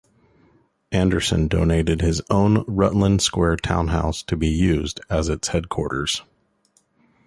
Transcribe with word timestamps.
Anderson 0.91 1.47
donated 1.47 2.01
his 2.01 2.23
own 2.31 2.65
Rutland 2.67 3.21
Square 3.21 3.57
townhouse 3.57 4.23
to 4.23 4.35
be 4.35 4.47
used 4.49 4.99
as 5.11 5.29
its 5.29 5.49
headquarters. 5.49 6.23